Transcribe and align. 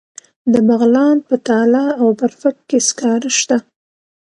د 0.53 0.55
بغلان 0.67 1.17
په 1.27 1.35
تاله 1.47 1.85
او 2.01 2.07
برفک 2.19 2.55
کې 2.69 2.77
سکاره 2.87 3.29
شته. 3.39 3.57